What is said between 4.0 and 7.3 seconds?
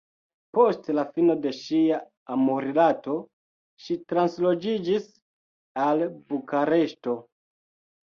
transloĝiĝis al Bukareŝto.